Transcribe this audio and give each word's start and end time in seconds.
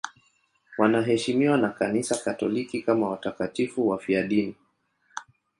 Wanaheshimiwa 0.77 1.57
na 1.57 1.69
Kanisa 1.69 2.15
Katoliki 2.17 2.81
kama 2.81 3.09
watakatifu 3.09 3.87
wafiadini. 3.87 4.55